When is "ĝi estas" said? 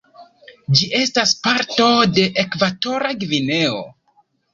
0.77-1.33